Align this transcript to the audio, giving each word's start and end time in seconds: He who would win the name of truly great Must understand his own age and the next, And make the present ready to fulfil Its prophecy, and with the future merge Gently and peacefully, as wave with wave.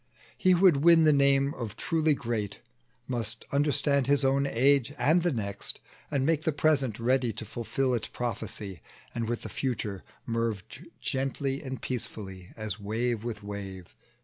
He 0.35 0.53
who 0.53 0.61
would 0.61 0.77
win 0.77 1.03
the 1.03 1.13
name 1.13 1.53
of 1.53 1.75
truly 1.77 2.15
great 2.15 2.57
Must 3.07 3.45
understand 3.51 4.07
his 4.07 4.25
own 4.25 4.47
age 4.47 4.93
and 4.97 5.21
the 5.21 5.31
next, 5.31 5.79
And 6.09 6.25
make 6.25 6.41
the 6.41 6.51
present 6.51 6.97
ready 6.99 7.31
to 7.33 7.45
fulfil 7.45 7.93
Its 7.93 8.07
prophecy, 8.07 8.81
and 9.13 9.29
with 9.29 9.43
the 9.43 9.47
future 9.49 10.03
merge 10.25 10.83
Gently 11.01 11.61
and 11.61 11.79
peacefully, 11.83 12.49
as 12.57 12.79
wave 12.79 13.23
with 13.23 13.43
wave. 13.43 13.93